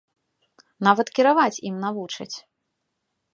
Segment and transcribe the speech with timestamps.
[0.87, 2.33] Нават кіраваць ім навучаць.